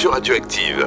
[0.00, 0.86] sur Radioactive.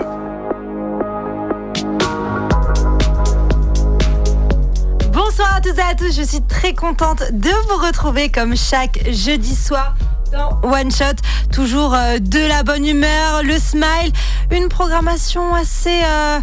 [5.12, 9.08] Bonsoir à toutes et à tous, je suis très contente de vous retrouver comme chaque
[9.12, 9.94] jeudi soir
[10.32, 11.22] dans One Shot.
[11.52, 14.12] Toujours euh, de la bonne humeur, le smile,
[14.50, 16.40] une programmation assez euh,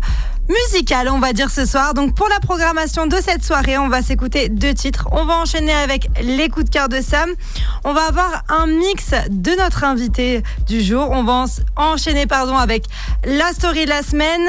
[0.50, 1.94] musicale, on va dire ce soir.
[1.94, 5.08] Donc pour la programmation de cette soirée, on va s'écouter deux titres.
[5.12, 7.30] On va enchaîner avec les coups de cœur de Sam.
[7.84, 11.08] On va avoir un mix de notre invité du jour.
[11.10, 11.46] On va en-
[11.92, 12.84] enchaîner pardon avec
[13.24, 14.48] la story de la semaine.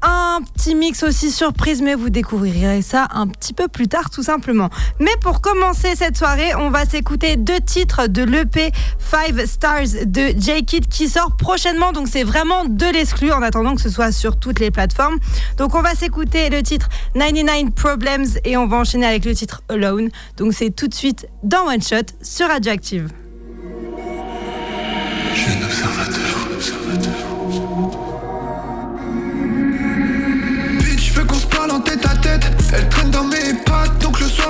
[0.00, 4.22] Un petit mix aussi surprise, mais vous découvrirez ça un petit peu plus tard, tout
[4.22, 4.70] simplement.
[5.00, 10.32] Mais pour commencer cette soirée, on va s'écouter deux titres de l'EP 5 Stars de
[10.38, 11.90] J-Kid qui sort prochainement.
[11.90, 15.18] Donc c'est vraiment de l'exclu en attendant que ce soit sur toutes les plateformes.
[15.56, 19.62] Donc on va s'écouter le titre 99 Problems et on va enchaîner avec le titre
[19.68, 20.10] Alone.
[20.36, 23.10] Donc c'est tout de suite dans One Shot sur Radioactive.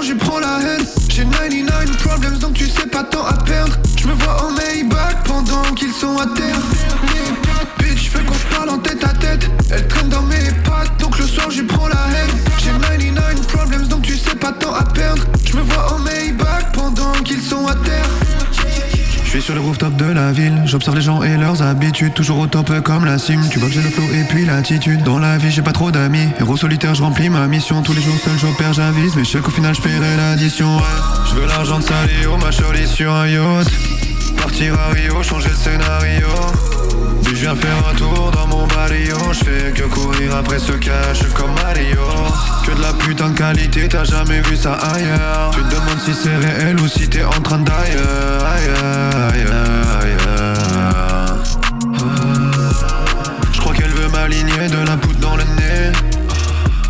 [0.09, 0.87] J'y prends la haine.
[1.11, 3.77] J'ai 99 problems, donc tu sais pas tant à perdre.
[3.98, 6.56] Je me vois en Maybach pendant qu'ils sont à terre.
[7.78, 9.51] Bitch, je veux qu'on se parle en tête à tête.
[9.70, 12.31] Elle traîne dans mes pattes, donc le soir j'y prends la haine.
[12.59, 15.23] J'ai 99 problems, donc tu sais pas tant à perdre.
[15.45, 18.38] Je me vois en Maybach pendant qu'ils sont à terre.
[19.29, 22.39] Je suis sur le rooftop de la ville, j'observe les gens et leurs habitudes, toujours
[22.39, 23.47] au top comme la cime.
[23.51, 25.03] Tu vois que j'ai le flow et puis l'attitude.
[25.03, 26.31] Dans la vie, j'ai pas trop d'amis.
[26.41, 27.83] Héros solitaire, je remplis ma mission.
[27.83, 29.15] Tous les jours seul, j'opère, j'avise.
[29.17, 30.79] Mais je sais qu'au final, je paierai l'addition.
[30.79, 30.83] Ouais.
[31.29, 33.69] Je veux l'argent de Salio, ma jolie sur un yacht.
[34.41, 36.29] Partir à Rio, changer le scénario.
[37.29, 39.17] Je viens faire un tour dans mon barrio.
[39.33, 42.01] Je fais que courir après ce cash comme Mario.
[42.64, 45.51] Que de la putain de qualité, t'as jamais vu ça ailleurs.
[45.52, 48.45] Tu te demandes si c'est réel ou si t'es en train d'ailleurs.
[48.45, 51.36] Ailleurs, ailleurs, ailleurs.
[53.52, 55.92] Je crois qu'elle veut m'aligner de la poudre dans le nez.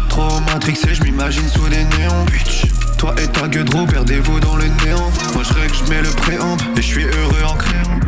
[0.09, 2.25] Trop matrixé, je m'imagine sous des néons.
[2.33, 2.63] Bitch.
[2.97, 5.11] Toi et ta gueule perdez-vous dans le néant.
[5.35, 8.08] Moi je que je mets le préamp et je suis heureux en créant.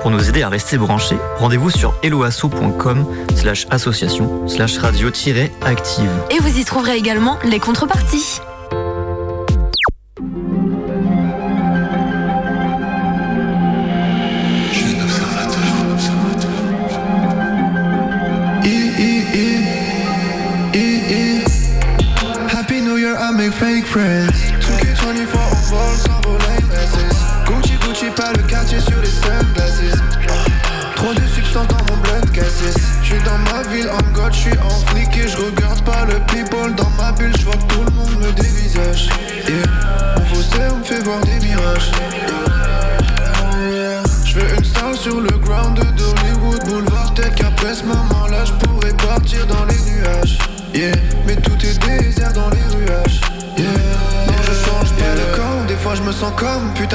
[0.00, 6.10] Pour nous aider à rester branchés, rendez-vous sur helloasso.com slash association slash radio-active.
[6.30, 8.40] Et vous y trouverez également les contreparties.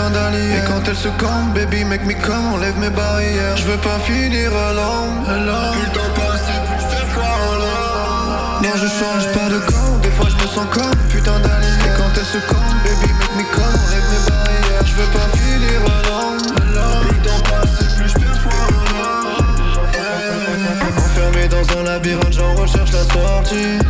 [0.05, 3.97] Et quand elle se campe, baby make me come Enlève mes barrières, je veux pas
[3.99, 8.87] finir à l'homme Plus le temps passe et plus je te crois là Non je
[8.87, 11.67] change pas de camp Des fois je me sens comme putain d'Ali.
[11.85, 15.37] Et quand elle se campe, baby make me come Enlève mes barrières, je veux pas
[15.37, 17.02] finir à l'homme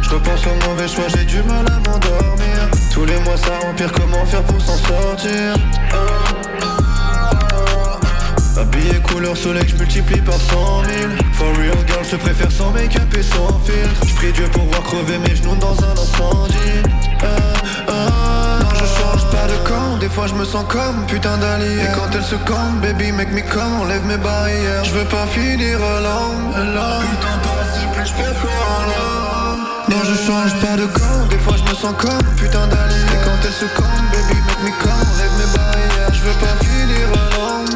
[0.03, 2.69] Je repense au mauvais choix, j'ai du mal à m'endormir.
[2.91, 5.55] Tous les mois ça empire, comment faire pour s'en sortir?
[8.57, 13.13] Habillé couleur soleil, je multiplie par cent mille For real girl, je préfère sans make-up
[13.17, 16.81] et sans filtre Je prie Dieu pour voir crever mes genoux dans un incendie
[17.87, 19.97] Non, je change pas de camp.
[19.99, 21.83] Des fois, je me sens comme putain d'allié.
[21.83, 24.83] Et quand elle se campe, baby, make me come, enlève mes barrières.
[24.83, 26.99] Je veux pas finir long, long.
[27.11, 28.33] Putain, passe, plus je peux
[29.93, 31.27] Non, je change pas de camp.
[31.29, 32.95] Des fois, je me sens comme putain d'allié.
[33.13, 36.11] Et quand elle se campe, baby, make me come, enlève mes barrières.
[36.11, 37.72] Je veux pas finir long.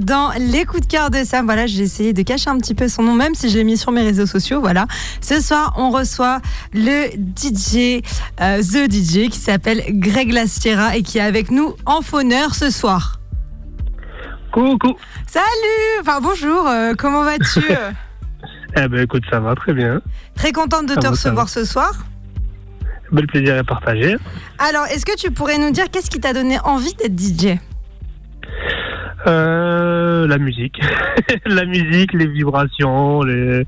[0.00, 2.88] Dans les coups de cœur de Sam, voilà, j'ai essayé de cacher un petit peu
[2.88, 4.60] son nom, même si je l'ai mis sur mes réseaux sociaux.
[4.60, 4.86] Voilà.
[5.22, 6.40] Ce soir, on reçoit
[6.74, 8.02] le DJ,
[8.42, 12.68] euh, The DJ, qui s'appelle Greg Lastiera et qui est avec nous en fauneur ce
[12.68, 13.18] soir.
[14.52, 14.94] Coucou.
[15.26, 15.46] Salut
[16.02, 17.64] Enfin bonjour, euh, comment vas-tu
[18.76, 20.02] Eh ben écoute, ça va très bien.
[20.34, 21.92] Très contente de Ça te va, recevoir ce soir.
[23.10, 24.16] Ben, le plaisir est partagé.
[24.58, 27.58] Alors, est-ce que tu pourrais nous dire qu'est-ce qui t'a donné envie d'être DJ
[29.26, 30.80] Euh, la musique.
[31.46, 33.64] la musique, les vibrations, les,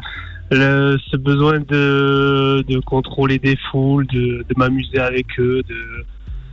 [0.50, 5.76] le- ce besoin de, de contrôler des foules, de, de m'amuser avec eux, de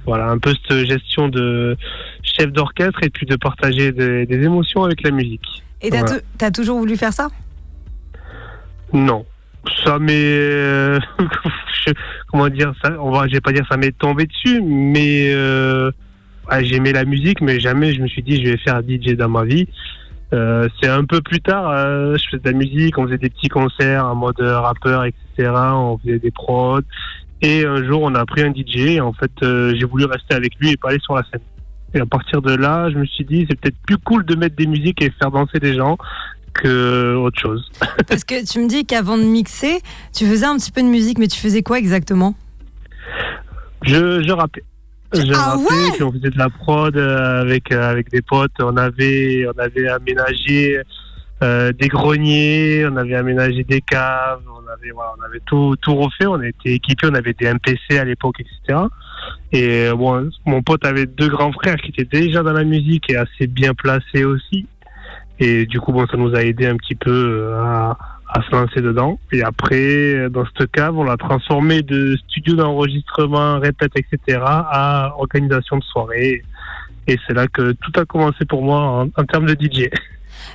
[0.06, 1.78] voilà un peu cette gestion de
[2.24, 5.64] chef d'orchestre et puis de partager des, des émotions avec la musique.
[5.82, 6.52] Et t'as Voilà.
[6.52, 7.28] toujours voulu faire ça?
[8.94, 9.26] Non,
[9.84, 11.00] ça m'est euh,
[12.28, 12.94] comment dire ça?
[13.00, 15.92] On va, je vais pas dire ça m'est tombé dessus, mais euh,
[16.50, 19.30] ouais, j'aimais la musique, mais jamais je me suis dit je vais faire DJ dans
[19.30, 19.68] ma vie.
[20.34, 23.30] Euh, c'est un peu plus tard, euh, je faisais de la musique, on faisait des
[23.30, 25.52] petits concerts en mode rappeur, etc.
[25.74, 26.82] On faisait des prods.
[27.42, 28.78] Et un jour, on a pris un DJ.
[28.78, 31.42] Et en fait, euh, j'ai voulu rester avec lui et pas aller sur la scène.
[31.94, 34.56] Et à partir de là, je me suis dit, c'est peut-être plus cool de mettre
[34.56, 35.98] des musiques et faire danser des gens
[36.54, 37.70] que autre chose.
[38.08, 39.80] Parce que tu me dis qu'avant de mixer,
[40.14, 42.36] tu faisais un petit peu de musique, mais tu faisais quoi exactement?
[43.84, 44.64] Je, je rappais.
[45.14, 48.22] Je Ah rappais, ouais puis on faisait de la prod euh, avec, euh, avec des
[48.22, 48.52] potes.
[48.60, 50.80] On avait, on avait aménagé
[51.44, 55.96] euh, des greniers, on avait aménagé des caves, on avait, voilà, on avait tout, tout
[55.96, 56.28] refait.
[56.28, 58.80] On était équipés, on avait des MPC à l'époque, etc.
[59.52, 63.10] Et euh, bon, mon pote avait deux grands frères qui étaient déjà dans la musique
[63.10, 64.68] et assez bien placés aussi.
[65.40, 67.98] Et du coup, bon, ça nous a aidé un petit peu à,
[68.32, 69.20] à se lancer dedans.
[69.32, 75.78] Et après, dans cette cave, on l'a transformé de studio d'enregistrement, répète, etc., à organisation
[75.78, 76.44] de soirée.
[77.08, 79.90] Et c'est là que tout a commencé pour moi en, en termes de DJ.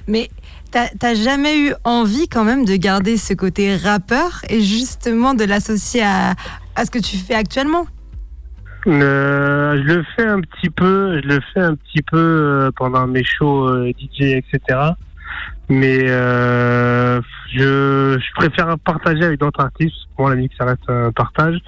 [0.08, 0.30] Mais
[0.70, 5.44] t'as t'as jamais eu envie quand même de garder ce côté rappeur et justement de
[5.44, 6.34] l'associer à,
[6.74, 7.86] à ce que tu fais actuellement?
[8.86, 13.06] Euh, je le fais un petit peu, je le fais un petit peu euh, pendant
[13.06, 14.78] mes shows euh, DJ, etc.
[15.68, 17.20] Mais euh,
[17.52, 19.96] je, je préfère partager avec d'autres artistes.
[20.14, 21.58] Pour moi, la musique, ça reste un partage.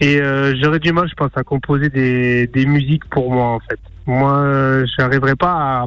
[0.00, 3.60] Et euh, j'aurais du mal, je pense, à composer des, des musiques pour moi, en
[3.60, 3.78] fait.
[4.06, 5.86] Moi, euh, je n'arriverai pas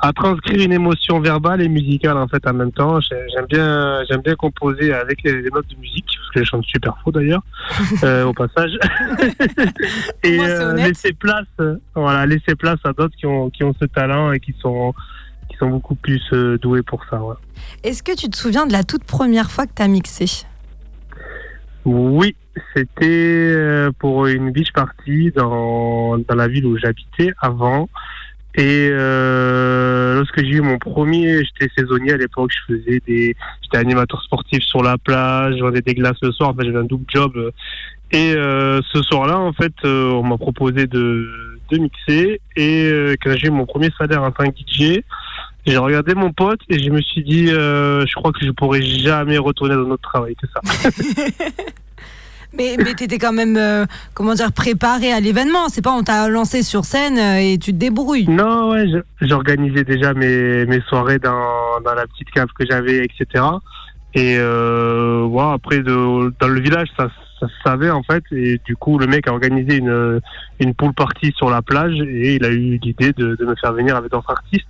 [0.00, 3.00] à, à transcrire une émotion verbale et musicale, en fait, en même temps.
[3.00, 6.44] J'ai- J'aime bien, j'aime bien composer avec les, les notes de musique, parce que je
[6.44, 7.42] chante super faux, d'ailleurs,
[8.04, 8.72] euh, au passage.
[10.22, 11.46] et c'est euh, laisser place,
[11.94, 14.94] voilà, laisser place à d'autres qui ont, qui ont ce talent et qui sont,
[15.60, 17.22] sont beaucoup plus euh, doués pour ça.
[17.22, 17.36] ouais.
[17.84, 20.44] Est-ce que tu te souviens de la toute première fois que t'as mixé?
[21.84, 22.34] Oui,
[22.74, 27.88] c'était euh, pour une beach party dans, dans la ville où j'habitais avant.
[28.56, 33.78] Et euh, lorsque j'ai eu mon premier, j'étais saisonnier à l'époque, je faisais des, j'étais
[33.78, 36.84] animateur sportif sur la plage, je vendais des glaces le soir, en fait j'avais un
[36.84, 37.52] double job.
[38.10, 42.40] Et euh, ce soir-là, en fait, euh, on m'a proposé de, de mixer.
[42.56, 45.00] Et quand j'ai eu mon premier salaire en tant que DJ,
[45.66, 48.82] j'ai regardé mon pote et je me suis dit, euh, je crois que je pourrais
[48.82, 50.60] jamais retourner dans notre travail que ça.
[52.52, 55.68] Mais, mais t'étais quand même, euh, comment dire, préparé à l'événement.
[55.68, 58.28] C'est pas on t'a lancé sur scène euh, et tu te débrouilles.
[58.28, 58.86] Non, ouais,
[59.20, 63.44] j'organisais déjà mes, mes soirées dans, dans la petite cave que j'avais, etc.
[64.14, 68.24] Et euh, après, de, dans le village, ça, ça se savait en fait.
[68.32, 70.20] Et du coup, le mec a organisé une,
[70.58, 73.72] une pool party sur la plage et il a eu l'idée de, de me faire
[73.72, 74.66] venir avec d'autres artistes.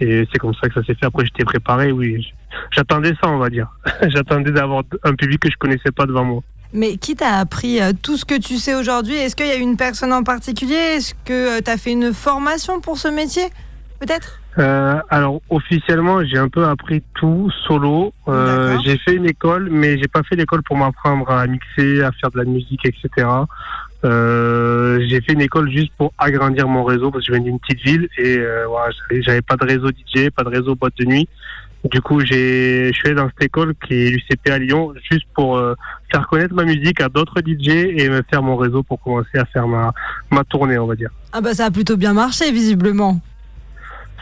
[0.00, 1.06] Et c'est comme ça que ça s'est fait.
[1.06, 2.32] Après, j'étais préparé, oui.
[2.70, 3.68] j'attendais ça, on va dire.
[4.08, 6.42] j'attendais d'avoir un public que je connaissais pas devant moi.
[6.72, 9.14] Mais qui t'a appris euh, tout ce que tu sais aujourd'hui?
[9.14, 10.74] Est-ce qu'il y a une personne en particulier?
[10.74, 13.44] Est-ce que tu as fait une formation pour ce métier
[14.00, 14.40] Peut-être?
[14.58, 18.12] Euh, alors officiellement, j'ai un peu appris tout solo.
[18.28, 22.10] Euh, j'ai fait une école, mais j'ai pas fait l'école pour m'apprendre à mixer, à
[22.12, 23.26] faire de la musique, etc.
[24.04, 27.60] Euh, j'ai fait une école juste pour agrandir mon réseau parce que je viens d'une
[27.60, 31.04] petite ville et euh, voilà, j'avais- pas de réseau DJ, pas de réseau boîte de
[31.04, 31.28] nuit.
[31.90, 35.26] Du coup, j'ai, je suis allé dans cette école qui est l'UCP à Lyon juste
[35.34, 35.74] pour euh,
[36.12, 39.44] faire connaître ma musique à d'autres DJ et me faire mon réseau pour commencer à
[39.46, 39.92] faire ma,
[40.30, 41.10] ma tournée, on va dire.
[41.32, 43.20] Ah bah ça a plutôt bien marché visiblement.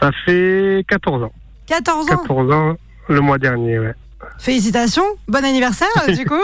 [0.01, 1.31] Ça fait 14 ans.
[1.67, 2.17] 14 ans?
[2.17, 2.75] 14 ans
[3.09, 3.93] le mois dernier, ouais.
[4.37, 6.41] Félicitations, bon anniversaire du coup.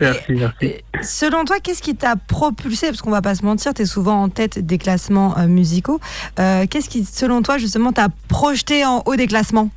[0.00, 0.64] Merci, merci.
[0.64, 3.86] Et Selon toi, qu'est-ce qui t'a propulsé Parce qu'on va pas se mentir, tu es
[3.86, 6.00] souvent en tête des classements euh, musicaux.
[6.38, 9.70] Euh, qu'est-ce qui, selon toi, justement, t'a projeté en haut des classements?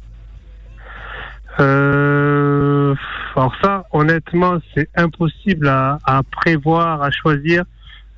[1.59, 2.95] Euh,
[3.35, 7.63] alors ça, honnêtement, c'est impossible à, à prévoir, à choisir.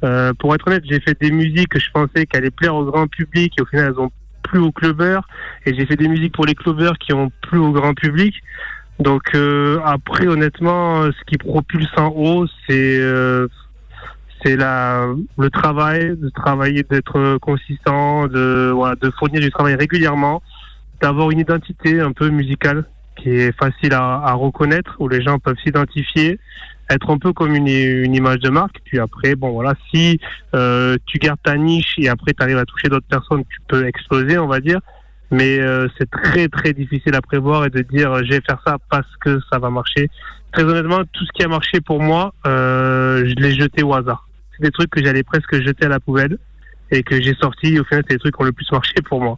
[0.04, 2.86] Euh, pour être honnête, j'ai fait des musiques que je pensais qu'elles allaient plaire au
[2.86, 4.12] grand public et au final, elles ont
[4.48, 5.28] plu aux clubbers.
[5.66, 8.34] Et j'ai fait des musiques pour les clubbers qui ont plu au grand public.
[9.00, 13.48] Donc euh, après, honnêtement, ce qui propulse en haut, c'est euh,
[14.44, 20.42] c'est la le travail, de travailler, d'être consistant, de de fournir du travail régulièrement,
[21.02, 22.86] d'avoir une identité un peu musicale
[23.18, 26.40] qui est facile à reconnaître, où les gens peuvent s'identifier,
[26.90, 28.80] être un peu comme une, image de marque.
[28.86, 30.20] Puis après, bon voilà, si
[30.54, 33.86] euh, tu gardes ta niche et après tu arrives à toucher d'autres personnes, tu peux
[33.88, 34.80] exploser, on va dire.
[35.30, 38.62] Mais euh, c'est très très difficile à prévoir et de dire euh, je vais faire
[38.66, 40.10] ça parce que ça va marcher.
[40.54, 44.28] Très honnêtement, tout ce qui a marché pour moi, je l'ai jeté au hasard.
[44.56, 46.38] C'est des trucs que j'allais presque jeter à la poubelle
[46.90, 47.78] et que j'ai sorti.
[47.80, 49.38] Au final, c'est des trucs qui ont le plus marché pour moi.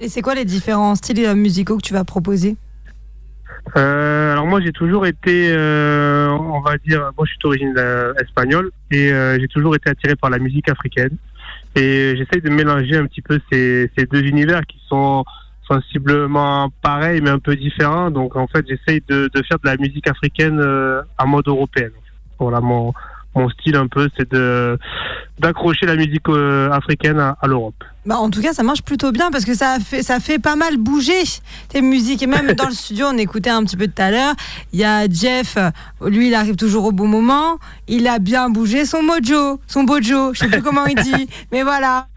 [0.00, 2.56] Et c'est quoi les différents styles musicaux que tu vas proposer?
[3.76, 8.14] Euh, alors moi j'ai toujours été, euh, on va dire, moi je suis d'origine euh,
[8.22, 11.16] espagnole et euh, j'ai toujours été attiré par la musique africaine
[11.74, 15.24] et j'essaye de mélanger un petit peu ces, ces deux univers qui sont
[15.68, 18.10] sensiblement pareils mais un peu différents.
[18.10, 21.90] Donc en fait j'essaye de, de faire de la musique africaine euh, à mode européenne.
[22.38, 22.92] Voilà mon
[23.36, 24.78] mon style un peu, c'est de
[25.38, 27.74] d'accrocher la musique euh, africaine à, à l'Europe.
[28.06, 30.38] bah, En tout cas, ça marche plutôt bien parce que ça a fait, ça fait
[30.38, 31.22] pas mal bouger
[31.68, 32.22] tes musiques.
[32.22, 34.34] Et même dans le studio, on écoutait un petit peu tout à l'heure.
[34.72, 35.70] Il y a Jeff, euh,
[36.08, 37.58] lui, il arrive toujours au bon moment.
[37.86, 41.28] Il a bien bougé son mojo, son bojo, je sais plus comment il dit.
[41.52, 42.08] Mais voilà.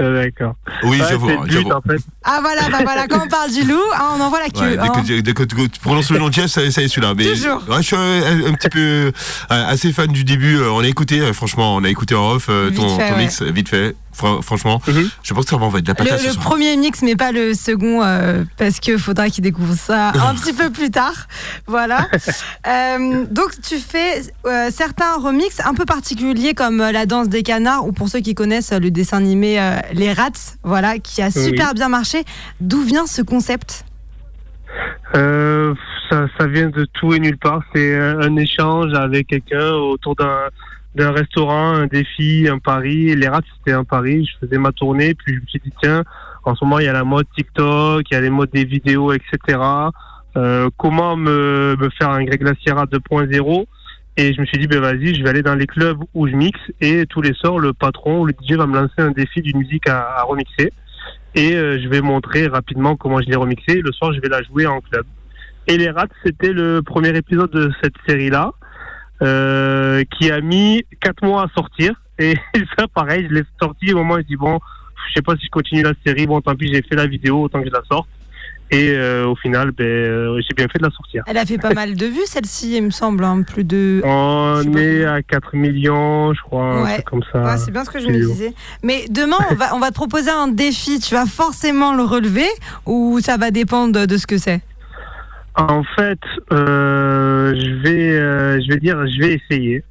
[0.00, 0.54] Euh, D'accord.
[0.84, 1.30] Oui, Ouais, j'avoue.
[1.30, 1.38] hein,
[1.74, 1.98] en fait.
[2.24, 4.60] Ah voilà, bah voilà, quand on parle du loup, hein, on envoie la queue.
[4.60, 4.88] Ouais, dès, hein.
[5.06, 7.14] que, dès que tu prononces le nom de Jeff, ça, ça y est celui-là.
[7.16, 7.62] Mais Toujours.
[7.68, 9.10] ouais, je suis un, un petit peu euh,
[9.48, 10.56] assez fan du début.
[10.58, 13.08] Euh, On a écouté, euh, franchement, on a écouté en off euh, Vite ton, fait,
[13.08, 13.22] ton ouais.
[13.22, 13.96] mix, euh, vite fait.
[14.12, 15.10] Fran- franchement, Mhm.
[15.22, 17.52] je pense que ça va envoyer de la patate Le, premier mix, mais pas le
[17.52, 21.26] second, euh, parce que faudra qu'il découvre ça un petit peu plus tard.
[21.66, 22.06] Voilà.
[22.66, 27.42] Euh, donc, tu fais euh, certains remixes un peu particuliers, comme euh, la danse des
[27.44, 31.22] canards, ou pour ceux qui connaissent euh, le dessin animé euh, Les Rats, voilà, qui
[31.22, 32.24] a super bien marché.
[32.60, 33.84] D'où vient ce concept
[35.14, 35.74] Euh,
[36.10, 37.62] ça, ça vient de tout et nulle part.
[37.74, 40.48] C'est un, un échange avec quelqu'un autour d'un
[40.96, 43.14] d'un restaurant, un défi, un pari.
[43.14, 44.24] Les rats, c'était un pari.
[44.24, 46.02] Je faisais ma tournée, puis je me suis dit tiens,
[46.44, 48.64] en ce moment il y a la mode TikTok, il y a les modes des
[48.64, 49.58] vidéos, etc.
[50.36, 53.66] Euh, comment me, me faire un Greg Glaciera 2.0
[54.18, 56.34] Et je me suis dit ben vas-y, je vais aller dans les clubs où je
[56.34, 59.58] mixe et tous les soirs le patron, le DJ va me lancer un défi d'une
[59.58, 60.72] musique à, remixer
[61.34, 63.82] et euh, je vais montrer rapidement comment je l'ai remixé.
[63.82, 65.04] Le soir, je vais la jouer en club.
[65.66, 68.52] Et les rats, c'était le premier épisode de cette série-là,
[69.22, 71.92] euh, qui a mis quatre mois à sortir.
[72.18, 72.36] Et
[72.78, 74.58] ça, pareil, je l'ai sorti au moment où je dis bon,
[75.08, 76.26] je sais pas si je continue la série.
[76.26, 78.08] Bon, tant pis, j'ai fait la vidéo, autant que je la sorte.
[78.72, 81.22] Et euh, au final, ben, euh, j'ai bien fait de la sortir.
[81.28, 84.00] Elle a fait pas mal de vues, celle-ci, il me semble, hein, plus de.
[84.04, 87.00] On est à 4 millions, je crois, Ouais.
[87.06, 87.42] comme ça.
[87.44, 88.54] Ouais, c'est bien ce que je me disais.
[88.82, 90.98] Mais demain, on va, on va te proposer un défi.
[90.98, 92.48] Tu vas forcément le relever
[92.86, 94.60] ou ça va dépendre de, de ce que c'est?
[95.54, 96.18] En fait,
[96.52, 99.84] euh, je vais, je vais dire, je vais essayer.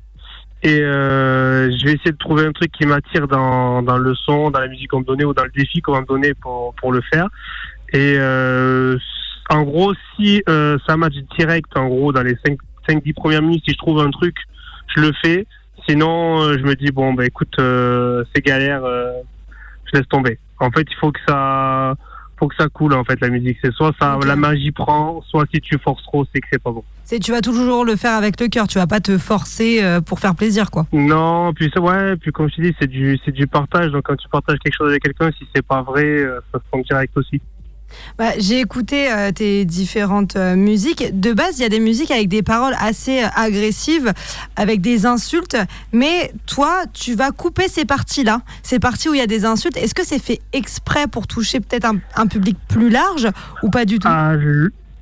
[0.63, 4.50] Et euh, je vais essayer de trouver un truc qui m'attire dans, dans le son,
[4.51, 6.74] dans la musique qu'on me donnait ou dans le défi qu'on va me donner pour,
[6.75, 7.27] pour le faire.
[7.94, 8.98] Et euh,
[9.50, 12.36] en gros, si euh, ça match direct, en gros, dans les
[12.88, 14.36] 5-10 premières minutes, si je trouve un truc,
[14.96, 15.46] je le fais.
[15.88, 19.12] Sinon, euh, je me dis, bon, bah écoute, euh, c'est galère, euh,
[19.86, 20.39] je laisse tomber.
[20.60, 21.96] En fait, il faut que ça
[22.38, 23.58] faut que ça coule en fait la musique.
[23.63, 26.72] C'est soit ça, la magie prend, soit si tu forces trop, c'est que c'est pas
[26.72, 26.84] bon.
[27.04, 28.68] C'est tu vas toujours le faire avec le cœur.
[28.68, 30.86] Tu vas pas te forcer euh, pour faire plaisir, quoi.
[30.92, 33.92] Non, puis ouais, puis comme je te dis, c'est du, c'est du partage.
[33.92, 36.77] Donc quand tu partages quelque chose avec quelqu'un, si c'est pas vrai, euh, ça se
[36.77, 37.42] sent direct aussi.
[38.18, 41.20] Bah, J'ai écouté euh, tes différentes euh, musiques.
[41.20, 44.14] De base, il y a des musiques avec des paroles assez euh, agressives,
[44.56, 45.58] avec des insultes.
[45.92, 49.78] Mais toi, tu vas couper ces parties-là, ces parties où il y a des insultes.
[49.78, 53.30] Est-ce que c'est fait exprès pour toucher peut-être un, public plus large
[53.64, 54.08] ou pas du tout?
[54.10, 54.34] Ah,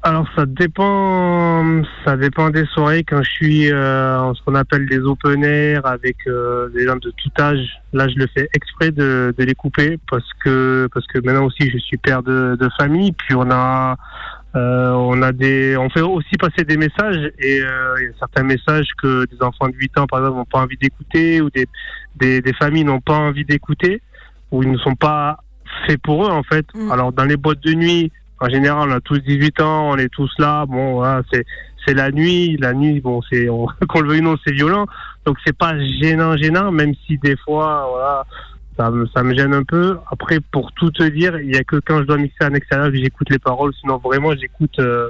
[0.05, 3.05] alors ça dépend, ça dépend des soirées.
[3.05, 6.97] Quand je suis euh, en ce qu'on appelle des open air avec euh, des gens
[6.97, 11.07] de tout âge, là je le fais exprès de, de les couper parce que parce
[11.07, 13.13] que maintenant aussi je suis père de, de famille.
[13.13, 13.95] Puis on a
[14.55, 18.17] euh, on a des, on fait aussi passer des messages et euh, il y a
[18.19, 21.49] certains messages que des enfants de 8 ans par exemple n'ont pas envie d'écouter ou
[21.49, 21.65] des,
[22.17, 24.01] des, des familles n'ont pas envie d'écouter
[24.51, 25.37] ou ils ne sont pas
[25.87, 26.65] faits pour eux en fait.
[26.75, 26.91] Mm.
[26.91, 28.11] Alors dans les boîtes de nuit,
[28.43, 30.65] en général, on a tous 18 ans, on est tous là.
[30.65, 31.45] Bon, voilà, c'est
[31.85, 32.57] c'est la nuit.
[32.57, 34.85] La nuit, bon, c'est on- qu'on le veuille ou non, c'est violent.
[35.25, 38.25] Donc c'est pas gênant, gênant, même si des fois, voilà,
[38.77, 39.97] ça me ça me gêne un peu.
[40.11, 42.91] Après, pour tout te dire, il y a que quand je dois mixer en extérieur
[42.91, 43.73] que j'écoute les paroles.
[43.79, 45.09] Sinon, vraiment, j'écoute euh,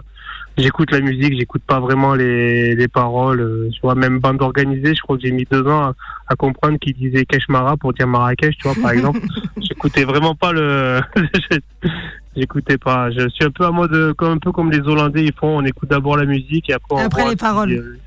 [0.57, 3.39] j'écoute la musique, j'écoute pas vraiment les les paroles.
[3.41, 5.93] Euh, Tu vois, même bande organisée, je crois que j'ai mis deux ans à,
[6.27, 9.21] à comprendre qu'ils disaient Keshmara pour dire Marrakech, tu vois, par exemple.
[9.61, 10.99] J'écoutais vraiment pas le.
[12.35, 13.11] J'écoutais pas.
[13.11, 15.57] Je suis un peu à mode comme un peu comme les Hollandais ils font.
[15.59, 17.71] On écoute d'abord la musique et après on Après les paroles.
[17.71, 17.97] euh,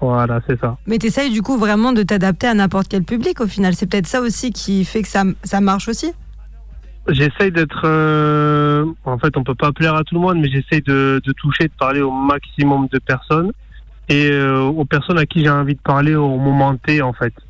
[0.00, 0.76] Voilà, c'est ça.
[0.86, 3.74] Mais tu essayes du coup vraiment de t'adapter à n'importe quel public au final.
[3.74, 6.12] C'est peut-être ça aussi qui fait que ça, ça marche aussi.
[7.08, 7.82] J'essaye d'être.
[7.84, 11.32] euh, En fait, on peut pas plaire à tout le monde, mais j'essaye de, de
[11.32, 13.50] toucher, de parler au maximum de personnes
[14.08, 17.32] et euh, aux personnes à qui j'ai envie de parler au moment T, en fait.
[17.34, 17.42] Tu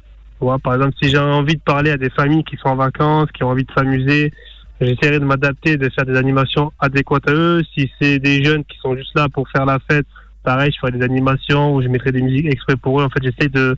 [0.47, 3.31] vois, par exemple, si j'ai envie de parler à des familles qui sont en vacances,
[3.33, 4.33] qui ont envie de s'amuser,
[4.81, 7.63] j'essaierai de m'adapter, de faire des animations adéquates à eux.
[7.75, 10.07] Si c'est des jeunes qui sont juste là pour faire la fête,
[10.45, 13.05] pareil, je ferai des animations où je mettrai des musiques exprès pour eux.
[13.05, 13.77] En fait, j'essaie de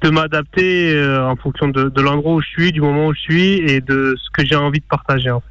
[0.00, 3.20] de m'adapter euh, en fonction de, de l'endroit où je suis, du moment où je
[3.20, 5.30] suis et de ce que j'ai envie de partager.
[5.30, 5.46] en fait.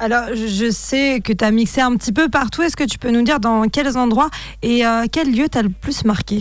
[0.00, 2.62] Alors, je sais que tu as mixé un petit peu partout.
[2.62, 4.30] Est-ce que tu peux nous dire dans quels endroits
[4.62, 6.40] et euh, quel lieu t'as le plus marqué?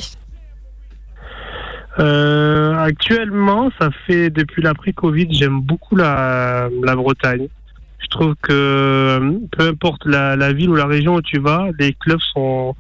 [2.00, 7.48] Euh, actuellement, ça fait depuis l'après-Covid, j'aime beaucoup la, la Bretagne.
[7.98, 11.70] Je trouve que euh, peu importe la, la ville ou la région où tu vas,
[11.80, 12.76] les clubs sont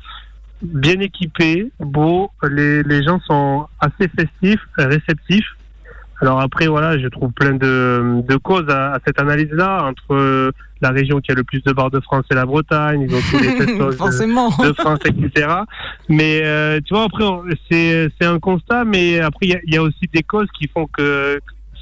[0.61, 5.45] bien équipés, beaux, les, les gens sont assez festifs, réceptifs.
[6.19, 10.51] Alors après, voilà, je trouve plein de, de causes à, à cette analyse-là entre euh,
[10.81, 13.01] la région qui a le plus de bars de France et la Bretagne.
[13.07, 13.91] Ils ont tous les de-
[14.63, 15.47] de France, etc.
[16.09, 17.23] Mais euh, tu vois, après,
[17.69, 20.47] c'est c'est un constat, mais après, il y a- il y, a aussi des causes
[20.59, 21.39] qui font que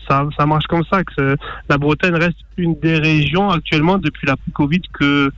[0.08, 1.38] ça, ça marche comme ça, que
[1.70, 5.32] la Bretagne reste une des régions actuellement depuis la Covid que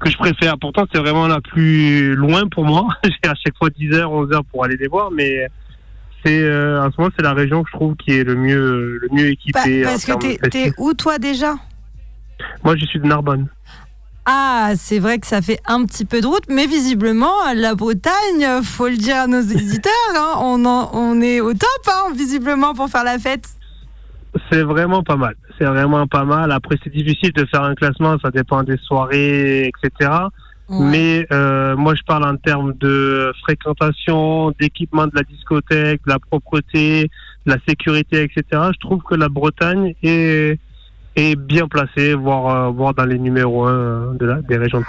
[0.00, 0.58] que je préfère.
[0.58, 2.88] Pourtant, c'est vraiment la plus loin pour moi.
[3.04, 5.46] J'ai à chaque fois 10 heures, 11 heures pour aller les voir, mais
[6.24, 8.98] c'est euh, en ce moment, c'est la région que je trouve qui est le mieux
[9.00, 9.82] le mieux Pa- équipée.
[9.82, 11.54] parce que t'es où toi déjà?
[12.64, 13.46] Moi, je suis de Narbonne.
[14.28, 18.60] Ah, c'est vrai que ça fait un petit peu de route, mais visiblement, la Bretagne,
[18.64, 22.74] faut le dire à nos éditeurs, hein, on, en- on est au top, hein, visiblement,
[22.74, 23.48] pour faire la fête.
[24.50, 25.34] C'est vraiment pas mal.
[25.58, 26.52] C'est vraiment pas mal.
[26.52, 30.10] Après, c'est difficile de faire un classement, ça dépend des soirées, etc.
[30.68, 36.18] Mais euh, moi, je parle en termes de fréquentation, d'équipement de la discothèque, de la
[36.18, 37.08] propreté,
[37.46, 38.42] de la sécurité, etc.
[38.72, 40.58] Je trouve que la Bretagne est,
[41.14, 44.82] est bien placée, voire, euh, voire dans les numéros 1 de la, des régions.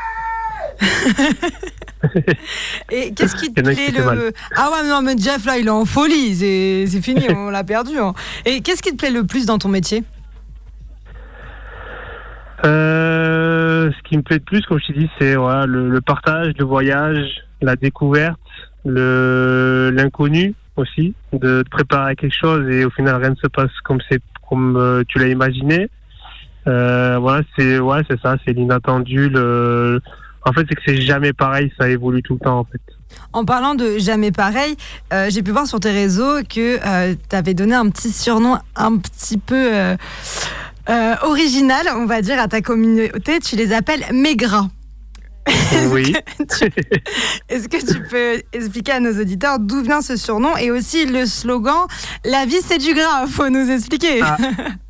[2.92, 4.32] Et qu'est-ce qui te plaît le...
[4.56, 7.64] Ah ouais, mais non, mais Jeff, là, il est en folie, c'est fini, on l'a
[7.64, 7.98] perdu.
[8.00, 8.14] hein.
[8.46, 10.04] Et qu'est-ce qui te plaît le plus dans ton métier?
[12.66, 16.02] Euh, ce qui me plaît le plus, comme je t'ai dit, c'est voilà, le, le
[16.02, 18.40] partage, le voyage, la découverte,
[18.86, 23.72] l'inconnu aussi, de te préparer à quelque chose et au final rien ne se passe
[23.84, 25.90] comme c'est comme euh, tu l'as imaginé.
[26.68, 29.30] Euh, voilà, c'est ouais, c'est ça, c'est l'inattendu.
[29.30, 30.02] Le...
[30.48, 32.80] En fait, c'est que c'est jamais pareil, ça évolue tout le temps en fait.
[33.34, 34.78] En parlant de jamais pareil,
[35.12, 38.98] euh, j'ai pu voir sur tes réseaux que tu avais donné un petit surnom un
[38.98, 39.98] petit peu euh,
[40.90, 43.40] euh, original, on va dire, à ta communauté.
[43.40, 44.68] Tu les appelles Maigras.
[45.92, 46.14] Oui.
[47.50, 51.26] Est-ce que tu peux expliquer à nos auditeurs d'où vient ce surnom et aussi le
[51.26, 51.88] slogan
[52.24, 54.22] La vie c'est du gras Faut nous expliquer.
[54.22, 54.38] Ah.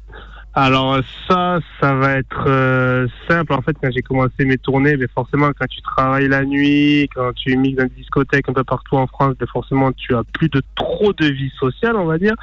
[0.59, 0.97] Alors
[1.29, 3.53] ça, ça va être euh, simple.
[3.53, 7.31] En fait, quand j'ai commencé mes tournées, mais forcément, quand tu travailles la nuit, quand
[7.33, 10.49] tu mixes dans des discothèques un peu partout en France, mais forcément, tu as plus
[10.49, 12.33] de trop de vie sociale, on va dire.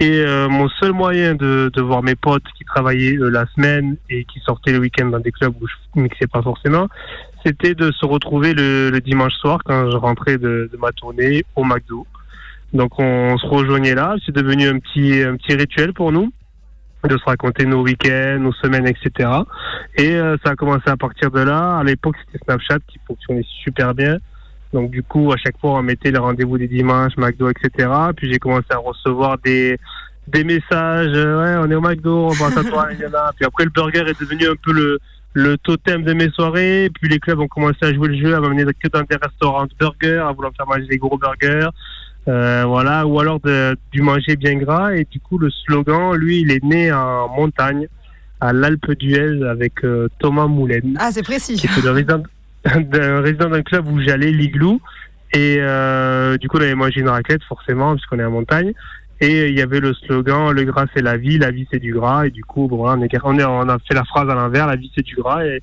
[0.00, 3.96] Et euh, mon seul moyen de, de voir mes potes qui travaillaient euh, la semaine
[4.10, 6.88] et qui sortaient le week-end dans des clubs où je mixais pas forcément,
[7.46, 11.44] c'était de se retrouver le, le dimanche soir quand je rentrais de, de ma tournée
[11.54, 12.08] au McDo.
[12.72, 14.16] Donc on, se rejoignait là.
[14.26, 16.32] C'est devenu un petit un petit rituel pour nous.
[17.08, 19.28] De se raconter nos week-ends, nos semaines, etc.
[19.96, 21.78] Et euh, ça a commencé à partir de là.
[21.78, 24.18] À l'époque, c'était Snapchat qui fonctionnait super bien.
[24.72, 27.88] Donc du coup, à chaque fois, on mettait les rendez-vous des dimanches, McDo, etc.
[28.16, 29.78] Puis j'ai commencé à recevoir des
[30.28, 31.12] des messages.
[31.14, 32.88] euh, ouais, on est au McDo, on pense à toi.
[33.36, 34.98] Puis après, le burger est devenu un peu le
[35.34, 36.90] le totem de mes soirées.
[36.94, 39.64] Puis les clubs ont commencé à jouer le jeu, à m'amener que dans des restaurants
[39.64, 41.68] de burgers, à vouloir faire manger des gros burgers.
[42.28, 44.94] Euh, voilà, ou alors de, du manger bien gras.
[44.94, 47.88] Et du coup, le slogan, lui, il est né en montagne,
[48.40, 51.56] à l'Alpe d'Huez, avec euh, Thomas Moulin Ah, c'est précis.
[51.56, 52.22] qui était le résident
[52.64, 54.80] d'un résident d'un club où j'allais, l'Igloo.
[55.34, 58.72] Et euh, du coup, on avait mangé une raclette, forcément, puisqu'on est en montagne.
[59.20, 61.92] Et il y avait le slogan Le gras, c'est la vie, la vie, c'est du
[61.94, 62.26] gras.
[62.26, 64.66] Et du coup, bon, on, est, on, est- on a fait la phrase à l'envers
[64.66, 65.44] La vie, c'est du gras.
[65.44, 65.60] Et,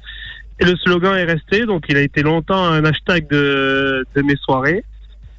[0.59, 1.65] et le slogan est resté.
[1.65, 4.83] Donc, il a été longtemps un hashtag de, de mes soirées.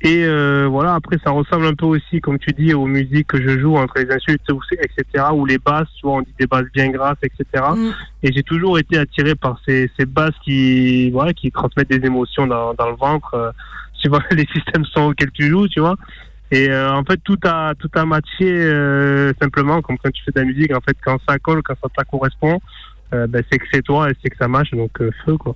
[0.03, 3.41] Et euh, voilà, après, ça ressemble un peu aussi, comme tu dis, aux musiques que
[3.41, 4.41] je joue entre les insultes,
[4.73, 7.65] etc., ou les basses, vois, on dit des basses bien grasses, etc.
[7.77, 7.91] Mm.
[8.23, 12.47] Et j'ai toujours été attiré par ces, ces basses qui, voilà, qui transmettent des émotions
[12.47, 13.35] dans, dans le ventre.
[13.35, 13.51] euh,
[14.01, 15.97] tu vois, les systèmes sont auxquels tu joues, tu vois.
[16.51, 20.33] Et euh, en fait, tout a, tout a matché euh, simplement, comme quand tu fais
[20.33, 20.75] de la musique.
[20.75, 22.59] En fait, quand ça colle, quand ça te correspond,
[23.15, 25.55] euh, ben, c'est que c'est toi et c'est que ça marche, donc euh, feu, quoi.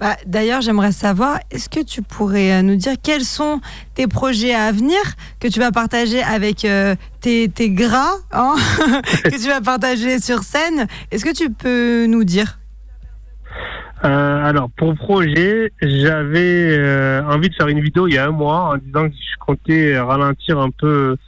[0.00, 3.60] Bah, D'ailleurs, j'aimerais savoir, est-ce que tu pourrais euh, nous dire quels sont
[3.94, 4.96] tes projets à venir
[5.40, 8.54] que tu vas partager avec euh, tes, gras, hein,
[9.24, 10.86] que tu vas partager sur scène?
[11.10, 12.58] Est-ce que tu peux nous dire?
[14.02, 18.72] Euh, alors, pour projet, j'avais envie de faire une vidéo il y a un mois
[18.72, 21.18] en disant que je comptais ralentir un peu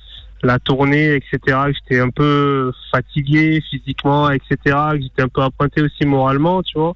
[0.43, 1.59] la tournée, etc.
[1.75, 4.57] J'étais un peu fatigué physiquement, etc.
[4.99, 6.95] J'étais un peu appointé aussi moralement, tu vois.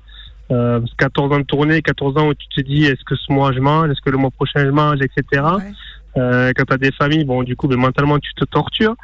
[0.53, 3.17] Euh, parce que 14 ans de tournée, 14 ans où tu te dis est-ce que
[3.17, 5.43] ce mois je mange, est-ce que le mois prochain je mange, etc.
[5.57, 5.73] Ouais.
[6.17, 8.95] Euh, quand tu as des familles, bon, du coup, ben, mentalement, tu te tortures.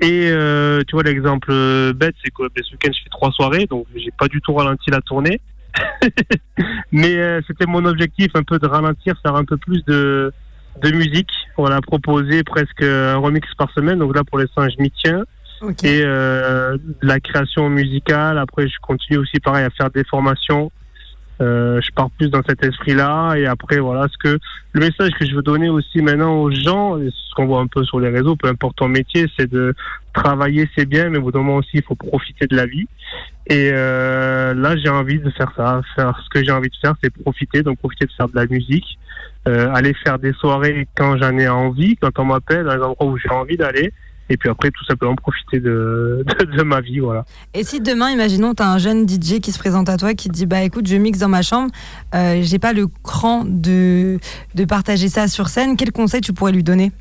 [0.00, 3.30] Et euh, tu vois, l'exemple euh, bête, c'est que ben, ce week-end, je fais trois
[3.32, 5.40] soirées, donc j'ai pas du tout ralenti la tournée.
[6.92, 10.32] Mais euh, c'était mon objectif, un peu de ralentir, faire un peu plus de,
[10.82, 11.30] de musique.
[11.56, 13.98] Voilà, proposer presque un remix par semaine.
[13.98, 15.24] Donc là, pour l'instant, je m'y tiens.
[15.84, 18.38] Et euh, la création musicale.
[18.38, 20.72] Après, je continue aussi, pareil, à faire des formations.
[21.40, 23.34] Euh, je pars plus dans cet esprit-là.
[23.36, 24.38] Et après, voilà, ce que
[24.72, 27.82] le message que je veux donner aussi maintenant aux gens, ce qu'on voit un peu
[27.84, 29.74] sur les réseaux, peu importe ton métier, c'est de
[30.12, 32.86] travailler, c'est bien, mais au bout moment aussi, il faut profiter de la vie.
[33.46, 35.80] Et euh, là, j'ai envie de faire ça.
[35.96, 37.62] Faire ce que j'ai envie de faire, c'est profiter.
[37.62, 38.98] Donc, profiter de faire de la musique,
[39.48, 43.06] euh, aller faire des soirées quand j'en ai envie, quand on m'appelle, dans les endroits
[43.06, 43.92] où j'ai envie d'aller.
[44.32, 47.24] Et puis après, tout simplement profiter de, de, de ma vie, voilà.
[47.52, 50.28] Et si demain, imaginons, tu as un jeune DJ qui se présente à toi, qui
[50.28, 51.70] te dit Bah écoute, je mixe dans ma chambre,
[52.14, 54.18] euh, j'ai pas le cran de,
[54.54, 56.92] de partager ça sur scène, quel conseil tu pourrais lui donner?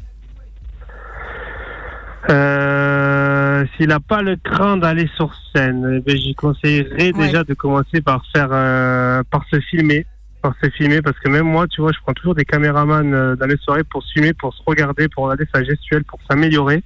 [2.30, 7.28] Euh, S'il n'a pas le cran d'aller sur scène, eh ben, j'y conseillerais Ouais.
[7.28, 10.06] déjà de commencer par faire, euh, par se filmer,
[10.42, 13.36] par se filmer, parce que même moi, tu vois, je prends toujours des caméramans euh,
[13.36, 16.84] dans les soirées pour se filmer, pour se regarder, pour regarder sa gestuelle, pour s'améliorer.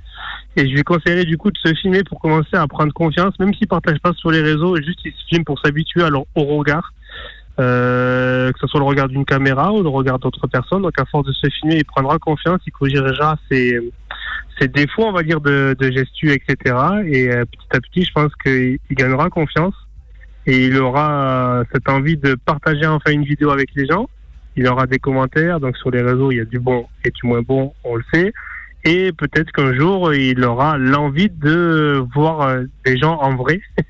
[0.56, 3.54] Et je lui conseillerais du coup de se filmer pour commencer à prendre confiance, même
[3.54, 6.94] s'il partage pas sur les réseaux, juste il se filme pour s'habituer leur- au regard.
[7.60, 10.82] Euh, que ce soit le regard d'une caméra ou le regard d'autres personnes.
[10.82, 13.80] Donc à force de se filmer, il prendra confiance, il corrigera ses,
[14.60, 16.76] ses défauts, on va dire, de, de gestu, etc.
[17.06, 19.76] Et euh, petit à petit, je pense qu'il il gagnera confiance
[20.46, 24.10] et il aura euh, cette envie de partager enfin une vidéo avec les gens.
[24.56, 27.28] Il aura des commentaires, donc sur les réseaux, il y a du bon et du
[27.28, 28.34] moins bon, on le sait.
[28.86, 33.62] Et peut-être qu'un jour, il aura l'envie de voir euh, des gens en vrai.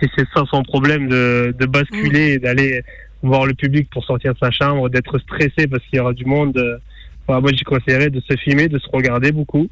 [0.00, 2.82] si c'est ça son problème de, de basculer d'aller
[3.22, 6.24] voir le public pour sortir de sa chambre, d'être stressé parce qu'il y aura du
[6.24, 6.56] monde.
[6.56, 6.78] euh,
[7.28, 9.68] moi, j'y conseillerais de se filmer, de se regarder beaucoup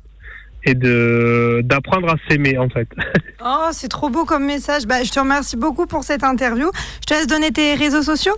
[0.64, 2.88] et de d'apprendre à s'aimer en fait.
[3.44, 4.87] Oh, c'est trop beau comme message.
[4.87, 6.70] Bah, je te remercie beaucoup pour cette interview.
[7.01, 8.37] Je te laisse donner tes réseaux sociaux.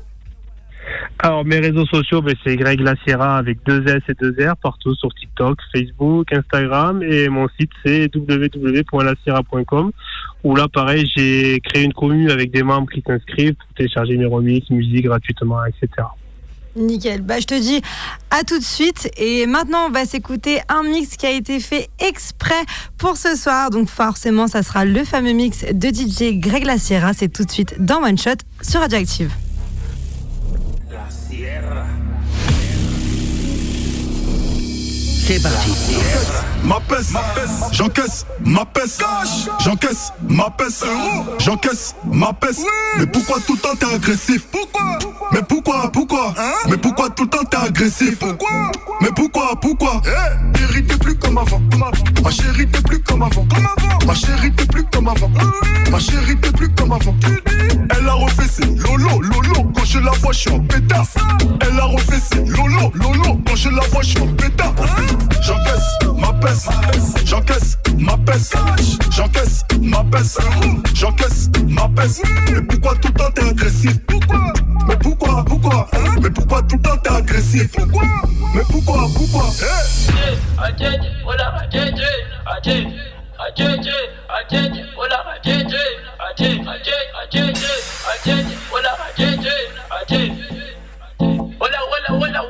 [1.18, 4.94] Alors mes réseaux sociaux, ben, c'est Greg Laciera avec deux S et deux R partout
[4.94, 9.92] sur TikTok, Facebook, Instagram et mon site c'est www.laciera.com
[10.42, 14.26] où là pareil j'ai créé une commune avec des membres qui s'inscrivent pour télécharger mes
[14.26, 15.88] remixes, musique gratuitement, etc.
[16.76, 17.22] Nickel.
[17.22, 17.82] Bah, je te dis
[18.30, 19.10] à tout de suite.
[19.16, 22.64] Et maintenant, on va s'écouter un mix qui a été fait exprès
[22.98, 23.70] pour ce soir.
[23.70, 27.12] Donc, forcément, ça sera le fameux mix de DJ Greg La Sierra.
[27.12, 29.30] C'est tout de suite dans One Shot sur Radioactive.
[36.64, 37.16] Ma peste,
[37.72, 39.02] j'encaisse, ma peste,
[39.64, 40.84] j'encaisse, ma peste,
[41.38, 42.66] j'encaisse, ma peste.
[42.98, 44.42] Mais pourquoi tout le temps t'es agressif?
[44.52, 44.98] Pourquoi?
[45.32, 46.34] Mais pourquoi, pourquoi?
[46.36, 46.52] Hein?
[46.68, 48.18] Mais pourquoi tout le temps t'es agressif?
[48.18, 48.70] Pourquoi?
[49.00, 50.02] Mais pourquoi, pourquoi?
[50.04, 50.58] Eh?
[50.58, 51.60] Chérie t'es plus comme avant,
[52.22, 53.46] ma chérie t'es plus comme avant,
[54.06, 55.30] ma chérie t'es plus comme avant,
[55.90, 57.14] ma chérie t'es plus comme avant.
[57.96, 59.70] Elle a refait ses lolo, lolo.
[59.74, 61.14] Quand je la vois, je suis en pétasse.
[61.60, 63.40] Elle a refait ses lolo, lolo.
[63.46, 64.72] Quand je la vois, je suis en pétasse.
[64.80, 65.13] Hein?
[65.42, 66.70] j'encaisse ma peste,
[67.24, 68.56] j'encaisse ma peste,
[69.10, 70.40] j'encaisse ma peste,
[70.94, 72.22] j'encaisse ma peste.
[72.52, 74.52] Mais pourquoi tout le temps t'es agressif Pourquoi
[74.88, 75.88] Mais pourquoi, pourquoi
[76.22, 78.02] Mais pourquoi tout le temps t'es agressif Pourquoi
[78.54, 79.44] Mais pourquoi, pourquoi
[91.60, 92.44] Hola, hola, hola,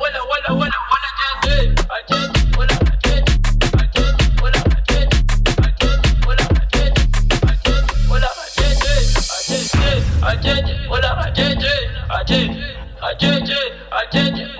[13.20, 14.53] Ajay,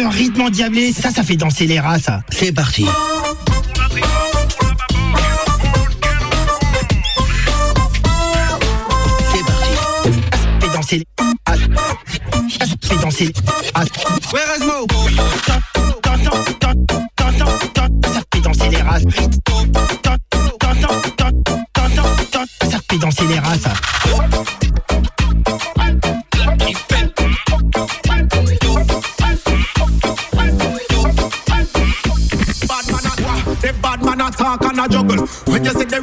[0.00, 2.22] rythme endiablé Ça, ça fait danser les rats, ça.
[2.30, 2.84] C'est parti.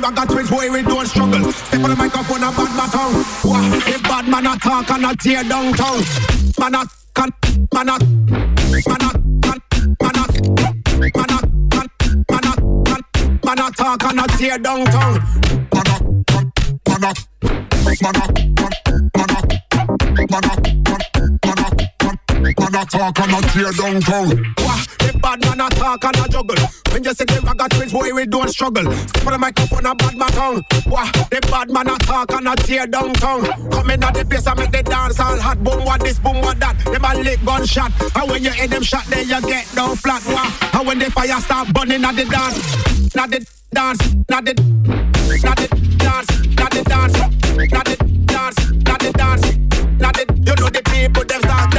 [0.09, 1.51] See the twins, boy, we don't struggle.
[1.51, 3.13] Step on the microphone, a bad man tongue.
[3.45, 3.61] What?
[3.85, 6.01] The bad man a talk and a tear down town.
[6.57, 7.29] Man a can,
[7.73, 7.99] man a,
[8.49, 11.45] man a can, man a, man a
[11.99, 12.57] can, man a
[12.89, 15.13] can, man a talk and a tear down town.
[15.69, 16.51] Man a can,
[16.87, 17.13] man a,
[17.85, 18.49] man a can,
[19.13, 21.73] man a, man a can, man a
[22.57, 24.29] man a talk and a tear down town.
[24.57, 24.89] What?
[24.97, 26.78] The bad man a talk and a juggle.
[26.91, 28.91] When you see the ragga twins, boy, we don't struggle.
[28.91, 30.65] Step on the microphone, a bad man tongue.
[30.87, 33.45] Wah, the bad man a talk and a tear down tongue.
[33.71, 35.63] Come in at the place I make the dance all hot.
[35.63, 36.77] Boom, what this, boom, what that.
[36.85, 37.91] Them a lick gunshot.
[38.15, 40.23] And when you hear them shot, then you get down flat.
[40.27, 44.53] Wah, and when the fire start burning at the dance, not the dance, not the,
[45.43, 47.13] not the dance, not the dance,
[47.71, 50.25] not the dance, not the dance, not the.
[50.45, 51.71] You know the people them start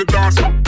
[0.00, 0.59] to dance.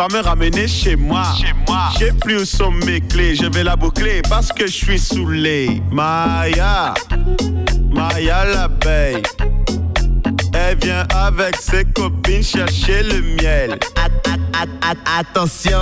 [0.00, 1.24] Va me ramener chez moi.
[1.98, 5.82] J'ai plus où sont mes clés, je vais la boucler parce que je suis saoulé.
[5.90, 6.94] Maya,
[7.90, 9.22] Maya l'abeille.
[10.54, 13.78] Elle vient avec ses copines chercher le miel.
[13.96, 15.78] At- at- at- at- attention,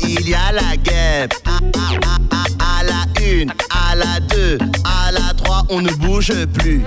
[0.00, 1.28] il y a la guerre.
[1.46, 6.32] À, à- à- à la une, à la deux, à la trois, on ne bouge
[6.52, 6.82] plus.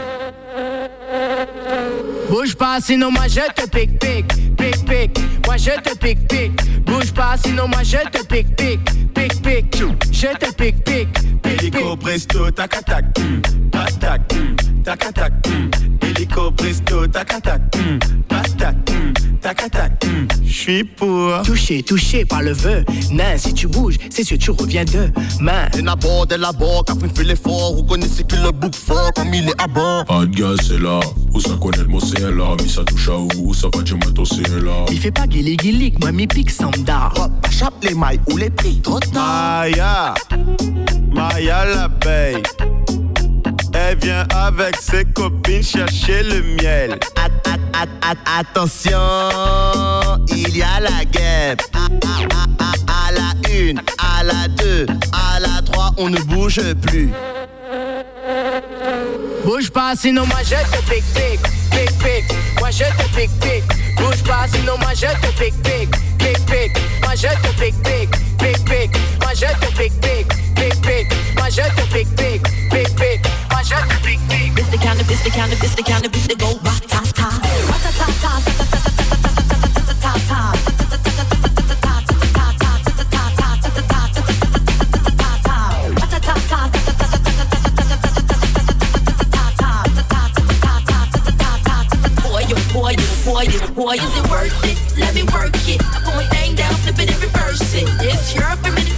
[2.30, 5.20] Bouge pas, sinon moi je te pique, pique, pique, pique.
[5.46, 6.84] Moi je te pique, pique.
[6.86, 9.84] Bouge pas, sinon moi je te pique, pique, pique, pique.
[10.12, 13.06] Je te pique, pique, Hélico presto, tac tac,
[13.72, 14.22] tac tac,
[14.84, 15.34] tac tac.
[16.02, 17.62] Hélico presto, tac tac,
[18.28, 18.76] tac tac,
[19.42, 20.35] tac tac.
[20.56, 21.42] Je suis pour.
[21.44, 22.86] Touché, touché par le vœu.
[23.12, 25.68] Nain, si tu bouges, c'est sûr tu reviens de main.
[25.74, 27.76] De l'abord, de l'abord, Catherine fait l'effort.
[27.76, 30.06] Vous connaissez que le bouc fort comme il est à bord.
[30.06, 31.02] Pas de gaz, c'est là.
[31.34, 32.56] Où ça connaît le mot, c'est là.
[32.58, 34.86] Mais ça touche à où, où ça va dire, moi, c'est là.
[34.90, 37.30] Il fait pas guili guili, moi mi pique sans d'art.
[37.52, 39.66] Chape les mailles ou les prix, trop tard.
[39.66, 40.14] Maya,
[41.14, 42.42] Maya l'abeille.
[43.88, 46.98] Elle vient avec ses copines chercher le miel.
[47.18, 48.98] At, at, at, attention,
[50.30, 51.62] il y a la guêpe.
[51.74, 56.62] À, à, à, à la une, à la deux, à la trois, on ne bouge
[56.82, 57.12] plus.
[59.44, 63.64] Bouge pas sinon moi je te pique pique pique pique moi je te pique pique
[63.98, 68.10] bouge pas sinon moi je te pique pique pique pique moi je te pique pique
[68.40, 72.55] pique pique moi je te pique pique pique pique moi je te pique pique
[73.68, 73.90] Jack.
[74.72, 76.60] The kind of, this the kind of, this the kind of beat that go
[93.96, 95.00] is it worth it?
[95.00, 95.82] Let me work it.
[95.82, 97.88] I put my thing down, flip and reverse it.
[98.02, 98.95] It's your permitted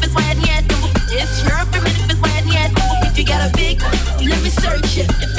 [4.98, 5.37] shit.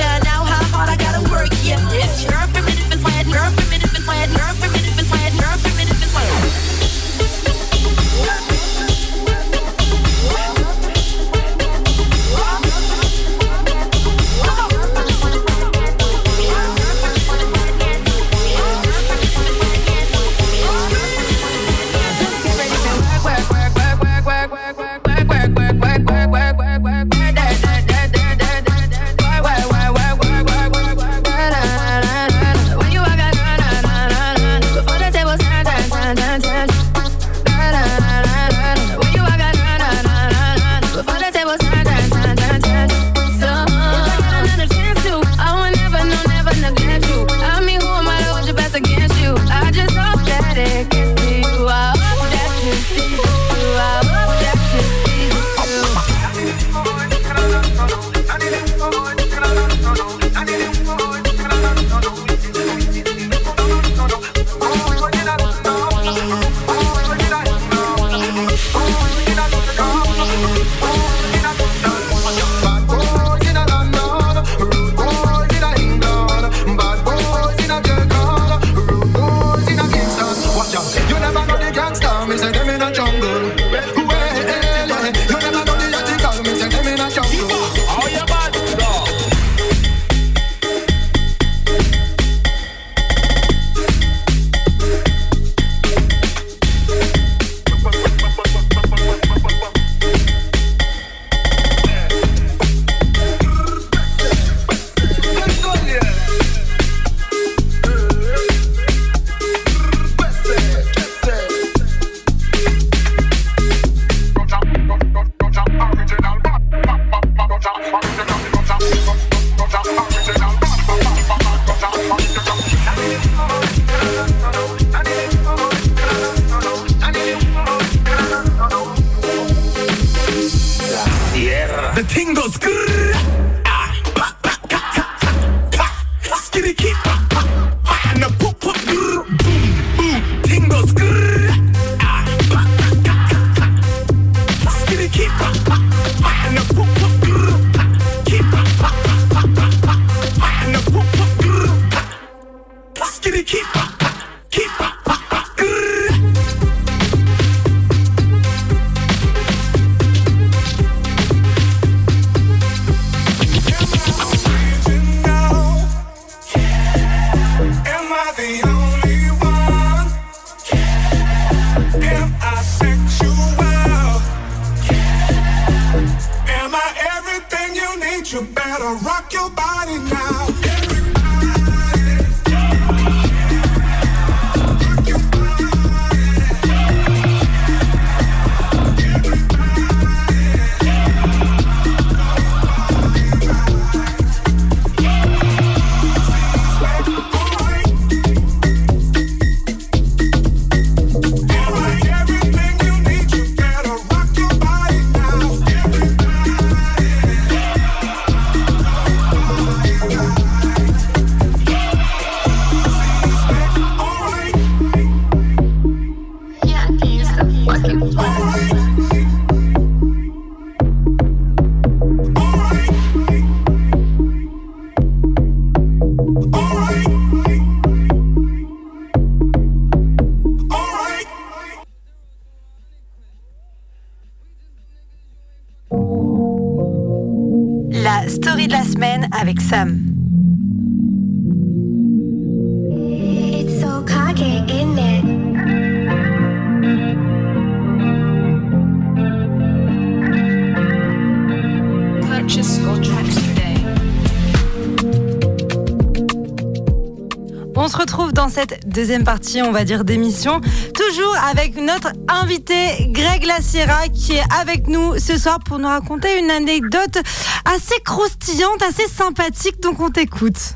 [258.98, 260.60] Deuxième partie, on va dire, d'émission.
[260.92, 266.36] Toujours avec notre invité Greg Lassiera qui est avec nous ce soir pour nous raconter
[266.40, 267.22] une anecdote
[267.64, 269.80] assez croustillante, assez sympathique.
[269.80, 270.74] Donc on t'écoute.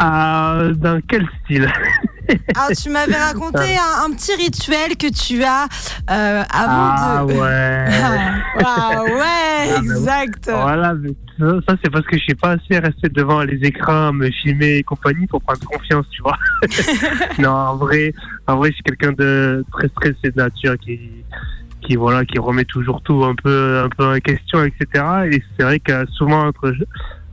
[0.00, 1.70] Ah, dans quel style?
[2.56, 5.64] Ah, tu m'avais raconté un, un petit rituel que tu as
[6.10, 7.32] euh, avant Ah de.
[7.34, 7.86] ouais.
[8.64, 10.50] Ah, ouais, Ah, bah, exact.
[10.50, 14.12] Voilà, mais ça, ça, c'est parce que je suis pas assez resté devant les écrans,
[14.12, 16.36] me filmer et compagnie pour prendre confiance, tu vois.
[17.38, 18.12] non, en vrai,
[18.46, 21.00] en vrai, je suis quelqu'un de très stressé de nature qui,
[21.80, 25.04] qui voilà, qui remet toujours tout un peu, un peu en question, etc.
[25.30, 26.74] Et c'est vrai que souvent entre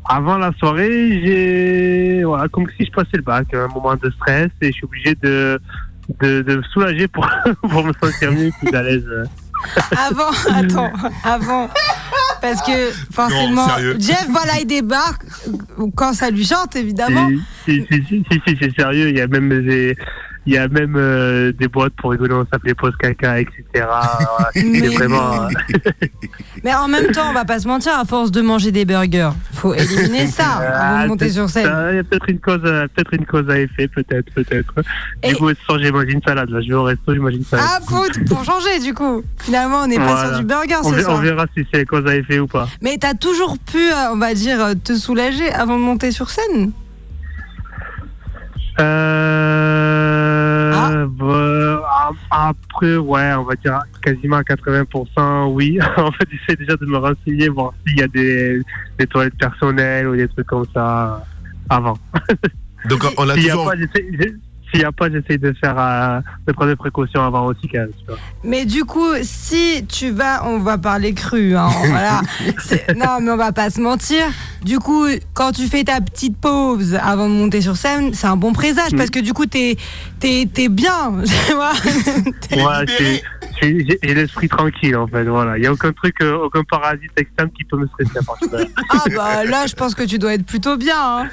[0.09, 4.49] avant la soirée, j'ai voilà, comme si je passais le bac, un moment de stress,
[4.61, 5.59] et je suis obligé de
[6.21, 7.27] de, de me soulager pour
[7.61, 9.07] pour me sentir mieux, plus à l'aise.
[9.91, 10.91] Avant, attends,
[11.23, 11.69] avant.
[12.41, 13.99] Parce que forcément, Non.
[13.99, 15.23] Jeff, voilà, il débarque
[15.95, 17.29] quand ça lui chante, évidemment.
[17.65, 19.09] Si, si, si, si, si, c'est sérieux.
[19.09, 19.95] Il y a même des,
[20.45, 22.33] il y a même euh, des boîtes pour rigoler.
[22.33, 23.63] On s'appelait pause caca, etc.
[23.73, 24.19] Voilà,
[24.53, 25.47] C'est Mais vraiment.
[26.63, 29.31] Mais en même temps, on va pas se mentir, à force de manger des burgers,
[29.53, 31.69] faut éliminer ça avant de monter peut- sur scène.
[31.91, 34.73] Il y a peut-être une cause, euh, peut-être une cause à effet, peut-être, peut-être.
[35.27, 36.49] Du coup, une salade.
[36.49, 37.65] Là, je vais au resto, une salade.
[37.69, 39.23] Ah, foot, pour changer du coup.
[39.39, 40.29] Finalement, on n'est pas Voilà.
[40.29, 41.17] sur du burger on, ce ver- soir.
[41.17, 42.67] on verra si c'est cause à effet ou pas.
[42.81, 46.71] Mais t'as toujours pu, euh, on va dire, te soulager avant de monter sur scène
[48.79, 51.05] Euh, Ah.
[51.07, 55.79] bah, après, ouais, on va dire quasiment à 80%, oui.
[55.97, 58.61] en fait, j'essaie déjà de me renseigner, voir s'il y a des,
[58.97, 61.23] des toilettes personnelles ou des trucs comme ça
[61.69, 61.97] avant.
[62.89, 63.65] Donc on a toujours.
[63.65, 63.75] pas,
[64.71, 67.79] S'il n'y a pas, j'essaie de faire, euh, de prendre des précautions avant aussi, quand
[67.79, 67.89] même.
[67.99, 68.17] tu vois.
[68.43, 72.21] Mais du coup, si tu vas, on va parler cru, hein, voilà.
[72.95, 74.25] Non, mais on va pas se mentir.
[74.63, 78.37] Du coup, quand tu fais ta petite pause avant de monter sur scène, c'est un
[78.37, 79.77] bon présage parce que du coup, t'es
[80.23, 81.13] es, t'es bien,
[81.47, 81.71] tu vois.
[82.51, 82.85] Ouais,
[83.61, 85.23] j'ai l'esprit tranquille, en fait.
[85.25, 85.57] Voilà.
[85.57, 88.49] Il n'y a aucun truc, euh, aucun parasite externe qui peut me stresser à partir
[88.49, 88.63] de là.
[88.89, 90.95] Ah bah là, je pense que tu dois être plutôt bien.
[90.97, 91.27] hein.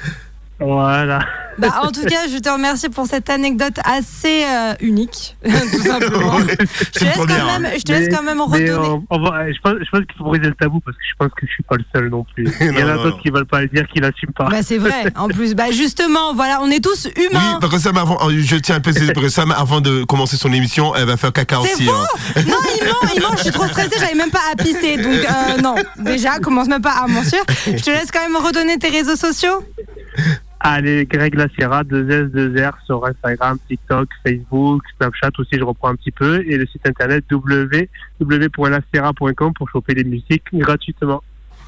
[0.59, 1.19] Voilà.
[1.59, 6.37] Bah, en tout cas, je te remercie pour cette anecdote assez euh, unique, tout simplement.
[6.39, 6.55] Je
[6.99, 7.25] te laisse quand
[7.59, 8.71] même, je te laisse Mais- quand même mais redonner.
[8.71, 11.15] on- on va- je pense, je pense qu'il faut briser le tabou parce que je
[11.17, 12.47] pense que je suis pas le seul non plus.
[12.61, 14.49] Il y en a d'autres qui veulent pas le dire, qui l'assument pas.
[14.49, 15.05] Bah c'est vrai.
[15.15, 17.57] En plus, bah justement, voilà, on est tous Oui, humains.
[17.59, 20.53] parce que Sam, avant, euh, je tiens à préciser que Sam, avant de commencer son
[20.53, 21.85] émission, elle va faire caca aussi.
[21.85, 22.41] faux hein.
[22.47, 24.97] Non, il ment, il ment, je suis trop stressée, j'avais même pas à pisser.
[24.97, 27.39] Donc, euh, non, déjà, commence même pas à mentir.
[27.65, 29.63] Je te laisse quand même redonner tes réseaux sociaux.
[30.59, 36.11] Allez, Greg Laciera, 2S, 2R sur Instagram, TikTok, Facebook, Snapchat aussi, je reprends un petit
[36.11, 36.43] peu.
[36.47, 41.21] Et le site internet www.laciera.com pour choper les musiques gratuitement.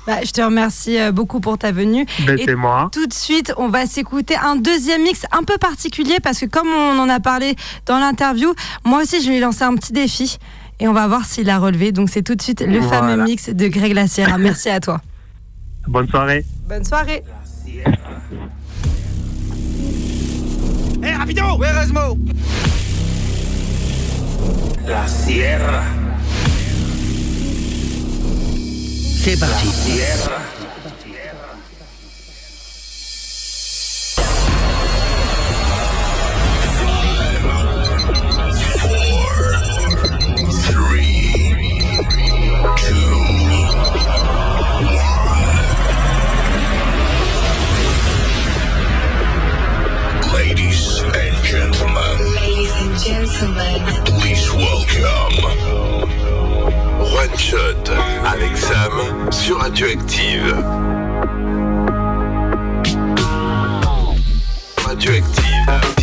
[0.08, 2.06] Bah, je te remercie euh, beaucoup pour ta venue.
[2.26, 2.90] Ben, Et moi.
[2.92, 6.70] Tout de suite, on va s'écouter un deuxième mix un peu particulier parce que comme
[6.70, 8.54] on en a parlé dans l'interview,
[8.86, 10.38] moi aussi je lui ai lancé un petit défi
[10.80, 11.92] et on va voir s'il a relevé.
[11.92, 13.00] Donc c'est tout de suite le Voilà.
[13.08, 14.38] fameux mix de Greg Laciera.
[14.40, 15.00] Merci à toi.
[15.88, 16.44] Bonne soirée.
[16.68, 17.24] Bonne soirée.
[21.20, 22.18] Rapido Where is Mo?
[24.88, 25.84] La Sierra.
[29.22, 29.68] C'est parti.
[29.68, 30.59] Sierra.
[53.00, 55.46] Please welcome.
[57.14, 57.90] One Shot
[58.26, 60.54] avec Sam sur Radioactive.
[64.86, 65.99] Radioactive.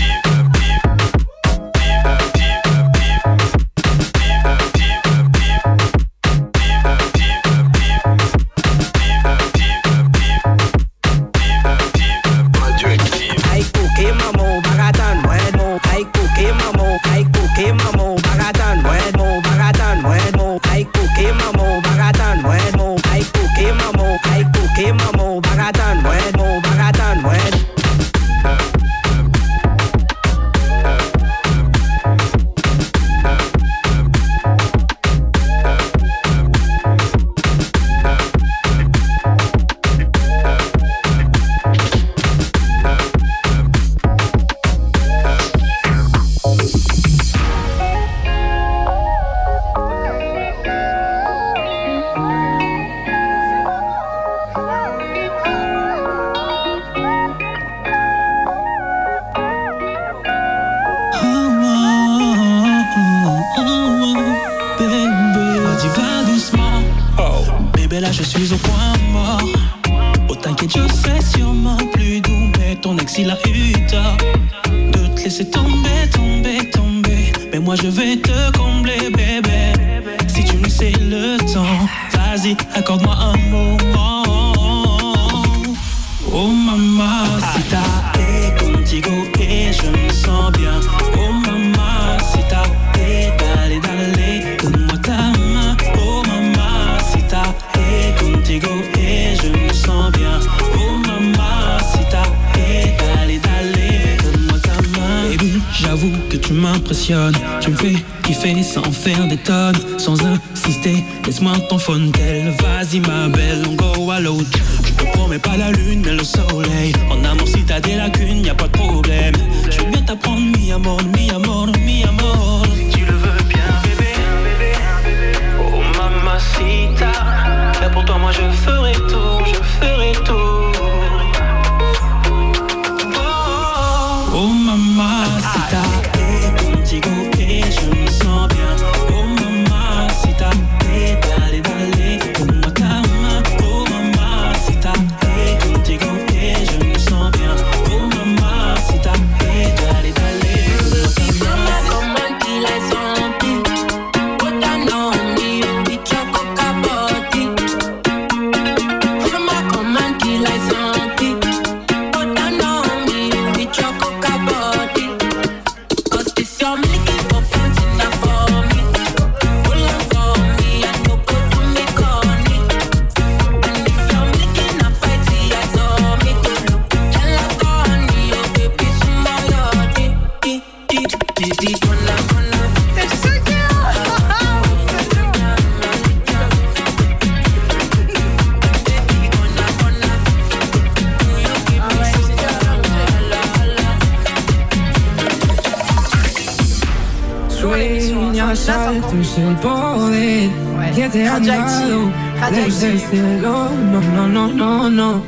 [199.37, 200.51] El poder
[200.95, 202.11] que te han dado
[202.51, 203.69] desde el cielo.
[203.93, 205.23] No, no, no, no, no.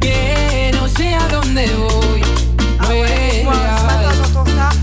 [0.00, 2.20] Que no sé a dónde voy.
[2.78, 4.08] No es real.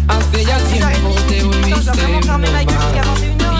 [0.07, 2.67] Hace ya tiempo te volviste normal.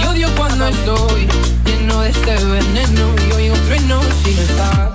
[0.02, 1.28] Y odio cuando estoy
[1.66, 4.95] lleno de este veneno y oigo trueno sin estar.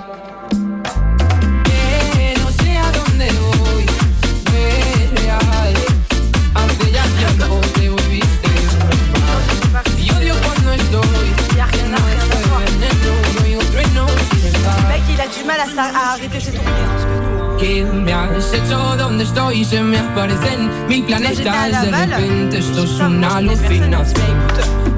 [15.77, 17.61] a tournées.
[17.61, 18.95] ¿Qué me has hecho?
[18.97, 19.63] ¿Dónde estoy?
[19.63, 21.83] Se me aparecen mil planetas.
[21.83, 24.37] De repente esto es una alucinación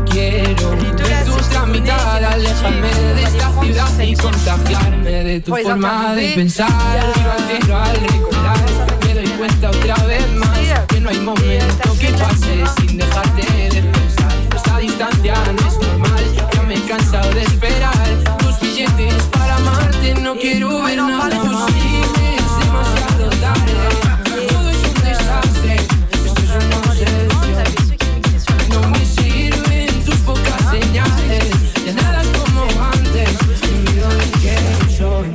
[0.09, 6.15] Quiero ver tu otra mitad Alejarme de esta ciudad Y contagiarme de tu Pues forma
[6.15, 6.69] de pensar.
[7.47, 8.57] Cielo al recordar
[9.05, 13.41] Me doy cuenta otra vez más Que no hay momento que pase Sin dejarte
[13.75, 14.31] de pensar.
[14.55, 17.93] Esta distancia no es normal Ya me he cansado de esperar.
[18.39, 19.42] Tus billetes para
[20.03, 23.73] No quiero ver nada posible Es demasiado tarde.
[24.49, 25.75] Todo es un desastre.
[26.11, 27.27] Esto es una obsesión.
[28.69, 31.49] No me sirven tus pocas señales.
[31.85, 33.29] Ya nada es como antes.
[33.63, 35.29] Olvido de quién soy.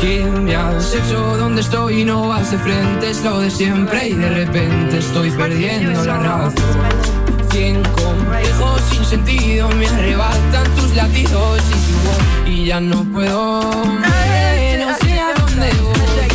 [0.00, 1.36] ¿Qué me has hecho?
[1.36, 2.04] ¿Dónde estoy?
[2.04, 4.08] No vas de frente, es lo de siempre.
[4.08, 7.21] Y de repente estoy perdiendo la razón
[7.52, 13.60] Cien complejos sin sentido Me arrebatan tus latidos y tu voz Y ya no puedo
[14.04, 16.28] Eh, No sé a dónde voy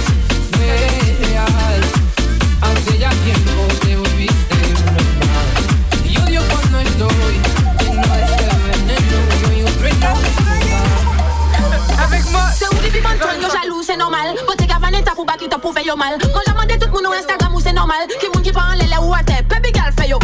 [0.52, 0.68] No
[1.28, 1.82] real
[2.62, 5.48] Hace ya tiempo te volviste normal
[6.06, 7.10] Y odio cuando estoy
[7.80, 10.14] Lleno de este veneno Y oigo trueno
[12.06, 14.36] Avec moi C'est où vivant le yo jaloux, c'est normal.
[14.46, 16.18] Pote Gavaneta pour baki te pour faire yo mal.
[16.20, 18.06] Quand j'ai demandé tout monde au Instagram où c'est normal.
[18.20, 19.44] Qui moun qui prend les ou à terre.
[19.50, 20.20] Baby girl fait yo.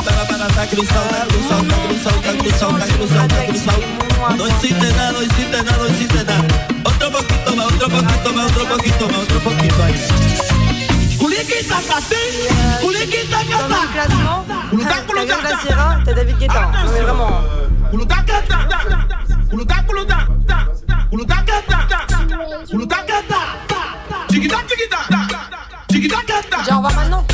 [0.00, 1.08] soltaba para estar cruzado,
[2.38, 3.80] cruzado, estar cruzado.
[4.36, 5.20] No nada, no
[5.50, 5.88] nada, no
[6.24, 6.36] nada.
[6.84, 9.94] Otro poquito más, otro poquito más, otro poquito más, otro poquito ahí.
[11.18, 12.16] Kulikita kata,
[12.80, 13.78] kulikita kata.
[16.02, 16.14] Kata.
[16.14, 17.34] David Guetta, mais vraiment.
[18.08, 19.26] Kata, kata, kata, kata.
[26.50, 26.76] Kata.
[26.76, 27.24] On va maintenant.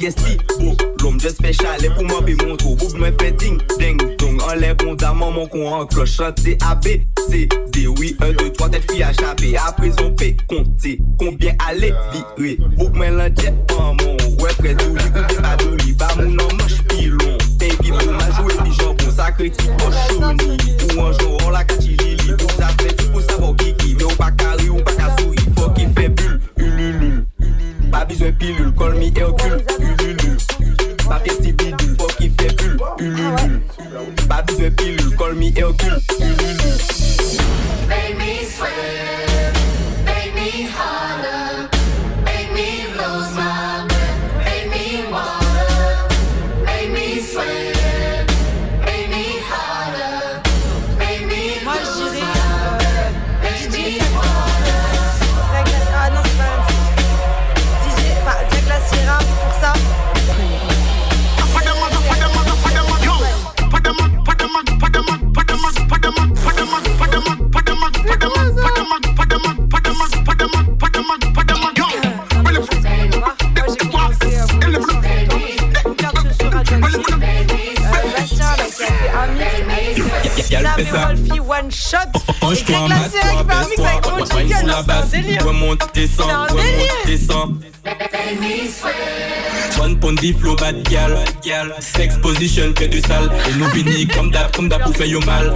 [0.00, 2.56] piye si Bo, lom de spechal, e pou mwen pe moun
[3.38, 3.60] ding,
[4.18, 4.40] dong.
[4.48, 8.32] An lè pon da maman kon an kloch Chante A, B, C, D, oui 1,
[8.32, 9.56] 2, 3, tèt fi a chapé.
[9.56, 14.74] A prezon pe, konte, konbyen ale vire Bouk mwen lan jet an mon Ouè pre
[14.74, 18.76] douli, koupe pa douli Ba moun an manch pilon Ten pi pou manjou e pi
[18.78, 20.56] jambon Sakre ti poch chouni
[20.94, 22.19] Ou anjou an la kachili
[28.20, 30.36] se pilul Kol mi Hercule, ululu
[31.08, 33.60] Pape si bidul, fok ki fe pul, ululu
[34.28, 36.99] Pape se pilul, kol mi Hercule, ululu
[81.50, 82.06] one shot.
[82.42, 83.50] Mange toi, glacé avec
[89.82, 93.30] One pondy flow bad gal, sex position que du sale.
[93.48, 95.54] Et nous finis comme d'hab, comme d'hab pour faire yo mal.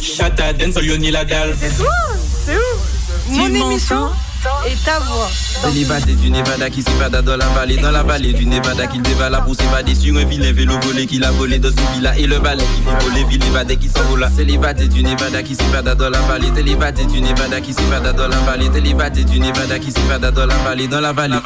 [0.00, 1.54] Chata dance, yo la dalle.
[1.60, 1.90] C'est toi,
[2.46, 3.36] c'est où?
[3.36, 4.06] Mon émission.
[4.06, 4.25] Hein
[4.66, 5.28] et ta voix.
[6.20, 9.54] Du Nevada qui s'évada dans la vallée, dans la vallée du Nevada qui dévala pour
[9.54, 12.16] s'évader sur un vilain vélo volé qu'il a volé dans une villa.
[12.18, 14.30] Et le valet qui fait voler ville évadé qui s'envola.
[14.30, 18.38] Célibataire du Nevada qui s'évada dans la vallée, célibataire du Nevada qui s'évada dans la
[18.38, 21.36] vallée, célibataire du Nevada qui s'évada dans la vallée, dans la vallée,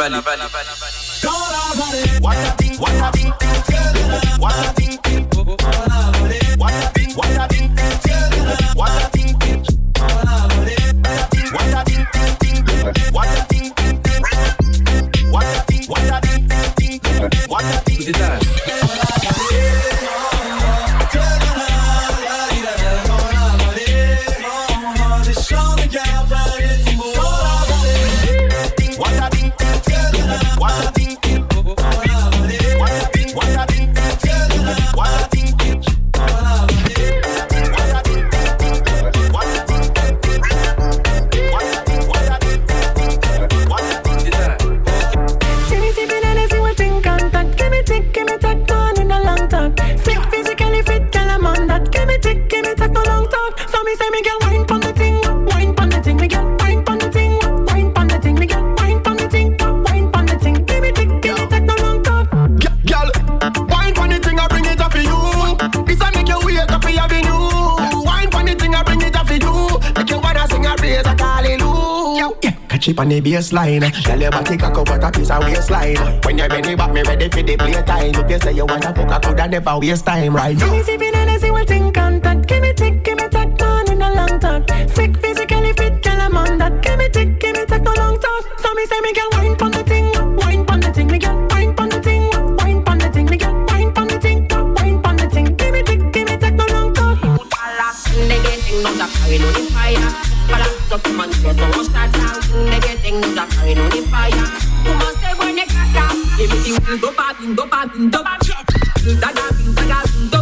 [18.12, 18.39] felicidade.
[72.80, 72.90] Hallelujah.
[72.90, 74.02] Yeah, on the baseline.
[74.02, 75.96] Tell your body cock up what a piece of waistline.
[76.24, 78.14] When you're ready, back me ready for the playtime.
[78.14, 80.72] If you say you wanna fuck, I coulda never waste time right See now.
[80.72, 82.46] me sipping and I see what think contact.
[82.48, 84.68] Give me tick, give me tack, man in a long talk.
[84.90, 86.82] Sick physically fit, girl I'm on that.
[86.82, 88.44] Give me tick, give me tack, no long talk.
[88.58, 91.46] So me say me girl wine pon the thing, wine pon the thing, me girl
[91.50, 95.02] wine pon the thing, wine pon the thing, me girl wine pon the thing, wine
[95.02, 95.44] pon the thing.
[95.56, 97.18] Give me tick, give me tack, no long talk.
[98.28, 99.69] Negating no da carry no the fire.
[99.69, 99.69] Para
[100.90, 102.66] so too much stress, so much that down.
[102.74, 104.34] Everything is a carrying on the fire.
[104.82, 106.18] Too much stay when you crack down.
[106.34, 108.66] Give me the wind, do ba ding, do ba ding, do ba check.
[109.22, 110.40] Da da ding, da da ding, do.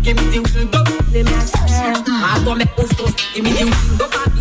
[0.00, 0.80] Give me the wind, do.
[1.12, 1.52] Let me ask.
[1.60, 3.12] I don't make no stones.
[3.34, 4.31] Give me the wind, do ba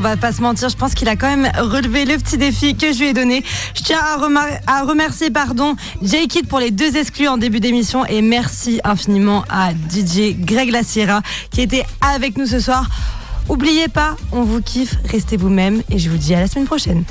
[0.00, 2.74] on va pas se mentir, je pense qu'il a quand même relevé le petit défi
[2.74, 3.44] que je lui ai donné.
[3.74, 3.98] Je tiens
[4.66, 9.72] à, remercier, pardon, J-Kid pour les deux exclus en début d'émission et merci infiniment à
[9.72, 11.20] DJ Greg Laciera
[11.50, 12.88] qui était avec nous ce soir.
[13.50, 17.04] Oubliez pas, on vous kiffe, restez vous-même et je vous dis à la semaine prochaine.